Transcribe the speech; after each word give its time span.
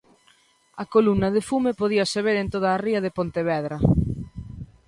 A 0.81 0.85
columna 0.93 1.27
de 1.35 1.41
fume 1.49 1.71
podíase 1.81 2.19
ver 2.27 2.37
en 2.39 2.47
toda 2.53 2.69
a 2.71 2.81
ría 2.85 2.99
de 3.05 3.15
Pontevedra. 3.17 3.77